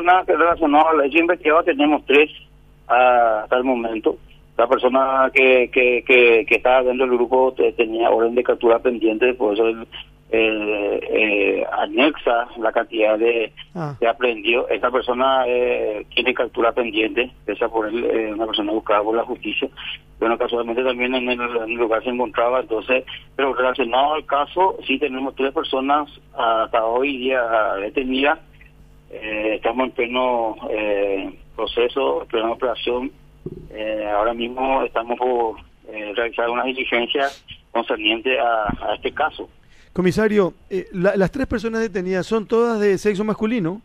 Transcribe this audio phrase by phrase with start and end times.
[0.00, 2.30] personas relacionadas a la hecho investigado tenemos tres
[2.88, 4.16] ah, hasta el momento.
[4.56, 9.32] La persona que, que, que, que estaba dentro del grupo tenía orden de captura pendiente,
[9.34, 9.86] por eso el,
[10.32, 13.96] eh, anexa la cantidad de, ah.
[14.00, 14.68] de aprendido.
[14.68, 19.24] Esa persona eh, tiene captura pendiente, esa por él, eh, una persona buscada por la
[19.24, 19.68] justicia.
[20.18, 23.04] Bueno, casualmente también en el, lugar se encontraba, entonces,
[23.36, 27.42] pero relacionado al caso, sí tenemos tres personas hasta hoy día
[27.80, 28.38] detenidas.
[29.10, 33.12] Eh, estamos en pleno eh, proceso, en plena operación.
[34.14, 35.56] ahora mismo estamos por
[36.14, 37.28] realizar una diligencia
[37.72, 39.48] concerniente a este caso.
[39.92, 43.82] Comisario, eh, las tres personas detenidas son todas de sexo masculino.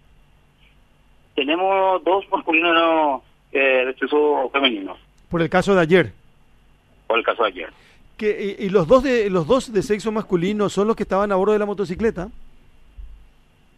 [1.33, 4.95] Tenemos dos masculinos eh, de sexo femenino.
[5.29, 6.13] Por el caso de ayer.
[7.07, 7.69] Por el caso de ayer.
[8.17, 11.35] Que, y, los dos de los dos de sexo masculino son los que estaban a
[11.35, 12.29] bordo de la motocicleta.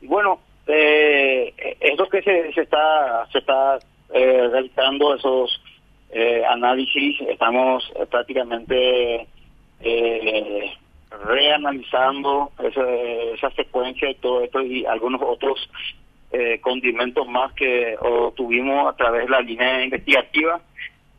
[0.02, 3.80] Bueno, eh, eso que se, se está se está
[4.14, 5.62] eh, realizando esos
[6.12, 9.28] eh, análisis, estamos prácticamente
[9.82, 10.74] eh,
[11.26, 12.94] reanalizando esa,
[13.34, 15.70] esa secuencia y todo esto y algunos otros
[16.32, 17.96] eh, condimentos más que
[18.36, 20.60] tuvimos a través de la línea investigativa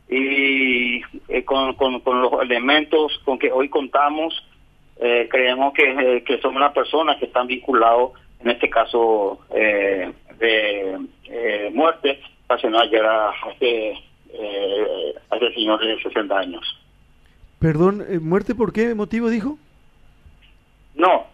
[0.07, 4.33] y eh, con, con, los elementos con que hoy contamos
[5.01, 10.13] eh, creemos que, que son las personas que están vinculados en este caso de
[11.73, 13.93] muerte ocasionada ayer a este,
[15.29, 16.63] a este señor de 60 años.
[17.59, 19.57] Perdón, ¿muerte por qué motivo dijo?
[20.95, 21.27] No,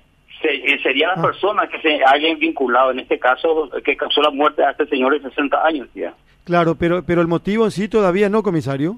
[0.44, 1.22] eh, sería la ah.
[1.22, 5.14] persona que se alguien vinculado, en este caso, que causó la muerte a este señor
[5.14, 6.14] de 60 años ya.
[6.44, 8.98] Claro, pero pero el motivo en sí todavía no, comisario.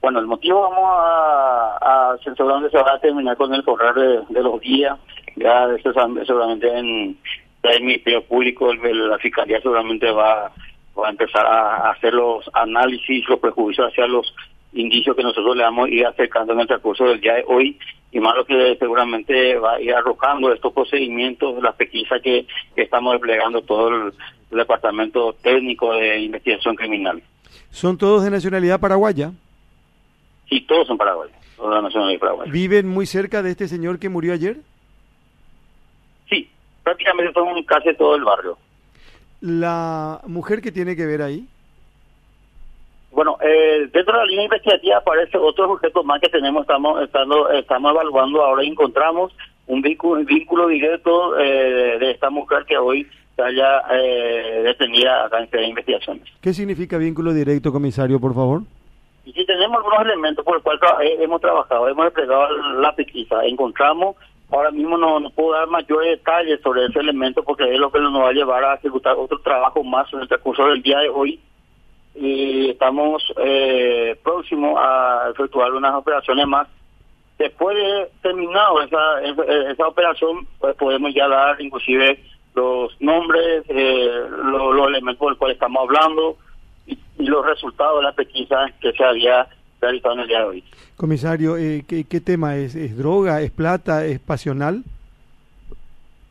[0.00, 3.94] Bueno, el motivo vamos a, a seguramente se va a terminar con el correr
[4.28, 4.98] de, los días,
[5.36, 7.16] ya seguramente en,
[7.62, 10.50] el Ministerio Público, la Fiscalía seguramente va,
[10.98, 14.34] va a empezar a hacer los análisis, los prejuicios hacia los
[14.72, 17.78] indicios que nosotros le vamos a ir acercando en el transcurso del día de hoy
[18.10, 22.46] y más lo que seguramente va a ir arrojando estos procedimientos, las pesquisas que,
[22.76, 24.12] estamos desplegando todo el,
[24.52, 27.22] Departamento Técnico de Investigación Criminal.
[27.70, 29.32] ¿Son todos de nacionalidad paraguaya?
[30.46, 32.52] Sí, todos son paraguayos, todos de nacionalidad paraguaya.
[32.52, 34.58] ¿Viven muy cerca de este señor que murió ayer?
[36.82, 38.58] Prácticamente son casi todo el barrio.
[39.40, 41.46] ¿La mujer que tiene que ver ahí?
[43.10, 47.50] Bueno, eh, dentro de la línea investigativa aparece otros objetos más que tenemos, estamos estando,
[47.50, 49.32] estamos evaluando, ahora encontramos
[49.66, 55.46] un vínculo, vínculo directo eh, de esta mujer que hoy está ya eh, detenida acá
[55.52, 56.22] en investigaciones.
[56.40, 58.62] ¿Qué significa vínculo directo, comisario, por favor?
[59.24, 62.48] Y si tenemos algunos elementos por los cuales eh, hemos trabajado, hemos desplegado
[62.80, 64.16] la pesquisa, encontramos,
[64.52, 68.14] ahora mismo no, puedo dar mayores detalles sobre ese elemento porque es lo que nos
[68.14, 71.40] va a llevar a ejecutar otro trabajo más en el transcurso del día de hoy
[72.14, 76.68] y estamos eh, próximos a efectuar unas operaciones más.
[77.38, 79.22] Después de terminado esa,
[79.70, 82.22] esa, operación, pues podemos ya dar inclusive
[82.54, 86.36] los nombres, eh, los, elementos por los cuales estamos hablando
[86.86, 89.48] y, los resultados de la pesquisa que se había
[89.90, 90.64] día de hoy.
[90.96, 92.74] Comisario, eh, ¿qué, ¿qué, tema es?
[92.74, 93.40] ¿Es droga?
[93.42, 94.06] ¿Es plata?
[94.06, 94.82] ¿Es pasional?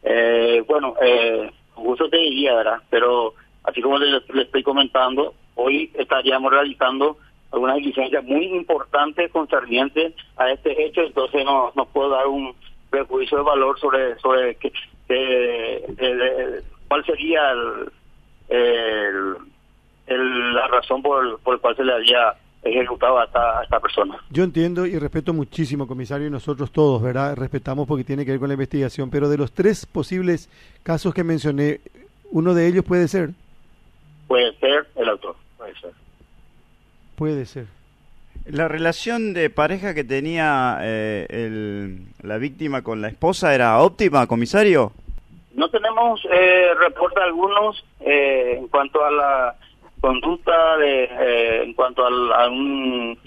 [0.04, 2.82] Eh, bueno, eh, gusto te diría, ¿verdad?
[2.90, 7.18] Pero así como le, le estoy comentando, hoy estaríamos realizando
[7.52, 12.56] algunas diligencias muy importantes concernientes a este hecho, entonces no, no puedo dar un
[12.90, 14.72] prejuicio de valor sobre sobre que,
[16.88, 17.52] cuál sería
[18.50, 19.36] el,
[20.08, 23.80] el, la razón por, por la cual se le había ejecutado a esta, a esta
[23.80, 24.18] persona.
[24.30, 27.36] Yo entiendo y respeto muchísimo, comisario, y nosotros todos, ¿verdad?
[27.36, 30.50] Respetamos porque tiene que ver con la investigación, pero de los tres posibles
[30.84, 31.82] casos que mencioné,
[32.32, 33.32] ¿uno de ellos puede ser?
[34.28, 35.36] Puede ser el autor.
[35.58, 35.92] Puede ser.
[37.16, 37.66] Puede ser.
[38.46, 44.26] La relación de pareja que tenía eh, el, la víctima con la esposa era óptima,
[44.26, 44.94] comisario.
[45.54, 49.56] No tenemos eh, reporte algunos eh, en cuanto a la
[50.02, 53.18] conducta de, eh, en cuanto a un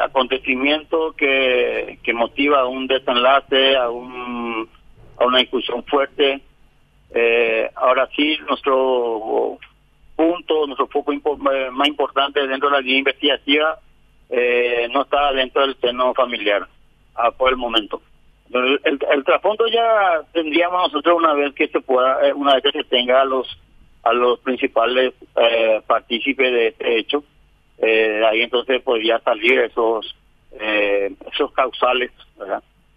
[0.00, 4.66] acontecimiento que, que motiva un desenlace, a, un,
[5.18, 6.40] a una discusión fuerte.
[7.76, 9.58] ahora sí, nuestro
[10.20, 13.78] punto, nuestro foco eh, más importante dentro de la línea investigativa
[14.28, 16.68] eh, no está dentro del seno familiar
[17.14, 18.02] ah, por el momento.
[18.52, 22.82] El, el, trasfondo ya tendríamos nosotros una vez que se pueda, eh, una vez que
[22.82, 23.46] se tenga los
[24.02, 27.24] a los principales eh, partícipes de este hecho,
[27.78, 30.14] eh, ahí entonces podría salir esos
[30.58, 32.10] eh, esos causales,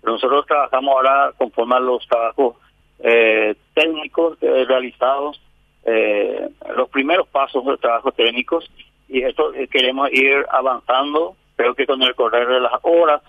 [0.04, 2.56] nosotros trabajamos ahora conforme a los trabajos
[3.74, 5.40] técnicos realizados
[5.86, 8.70] eh, los primeros pasos de trabajos técnicos
[9.10, 11.36] y esto eh, queremos ir avanzando.
[11.56, 13.22] Creo que con el correr de las horas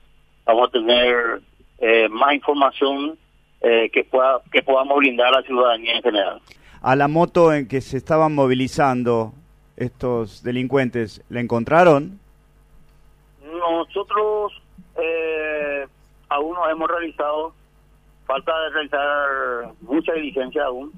[0.44, 1.40] vamos a tener
[1.78, 3.18] eh, más información
[3.60, 6.38] que pueda que podamos brindar a la ciudadanía en general.
[6.86, 9.32] A la moto en que se estaban movilizando
[9.74, 12.20] estos delincuentes, ¿la encontraron?
[13.42, 14.52] Nosotros
[16.28, 17.54] aún no hemos realizado,
[18.26, 20.92] falta de realizar mucha diligencia aún,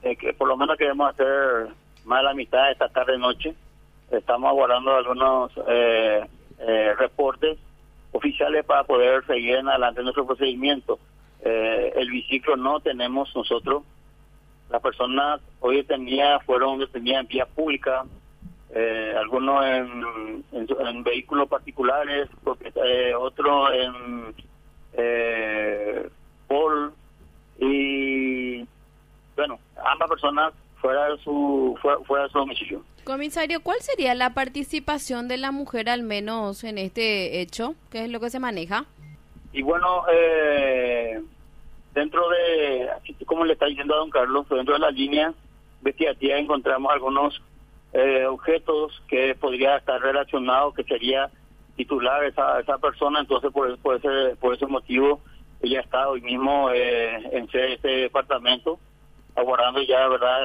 [0.00, 1.68] que por lo menos queremos hacer
[2.06, 3.54] más de la mitad de esta tarde-noche.
[4.10, 6.24] Estamos aguardando algunos eh,
[6.60, 7.58] eh, reportes
[8.12, 10.98] oficiales para poder seguir en adelante nuestro procedimiento.
[11.42, 13.82] Eh, el biciclo no tenemos nosotros.
[14.74, 18.04] Las personas hoy tenía fueron detenidas en vía pública,
[19.20, 22.28] algunos en, en, vehículos particulares,
[23.16, 24.34] otros en
[24.94, 26.08] eh,
[26.48, 26.92] Paul
[27.60, 28.66] y
[29.36, 32.82] bueno, ambas personas fuera de su fuera, de su domicilio.
[33.04, 37.76] Comisario, ¿cuál sería la participación de la mujer al menos en este hecho?
[37.92, 38.86] ¿Qué es lo que se maneja?
[39.52, 41.22] Y bueno, eh,
[41.94, 42.88] dentro de,
[43.24, 45.32] como le está diciendo a don Carlos, dentro de la línea
[45.78, 47.40] investigativa encontramos algunos
[47.92, 51.30] eh, objetos que podría estar relacionados, que sería
[51.76, 55.20] titular esa, esa persona, entonces por, ese, por ese motivo
[55.62, 58.78] ella está hoy mismo eh, en este departamento
[59.34, 60.42] aguardando ya verdad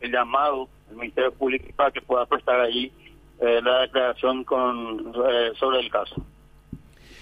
[0.00, 2.92] el, llamado del Ministerio Público para que pueda prestar allí
[3.40, 6.16] eh, la declaración con eh, sobre el caso.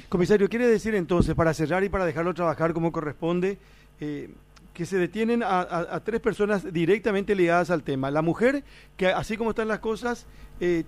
[0.09, 3.59] Comisario, quiere decir entonces, para cerrar y para dejarlo trabajar como corresponde,
[4.01, 4.31] eh,
[4.73, 8.11] que se detienen a, tres personas directamente ligadas al tema.
[8.11, 8.63] La mujer,
[8.97, 10.27] que así como están las cosas,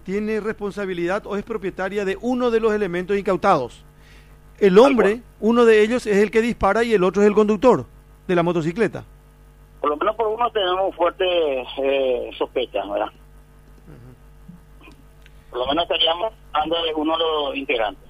[0.05, 3.85] tiene responsabilidad o es propietaria de uno de los elementos incautados.
[4.59, 7.87] El hombre, uno de ellos es el que dispara y el otro es el conductor
[8.27, 9.05] de la motocicleta.
[9.81, 11.25] Por lo menos por uno tenemos fuerte
[11.83, 13.09] eh, sospecha, ¿verdad?
[15.51, 18.08] Por lo menos estaríamos hablando de uno de los integrantes.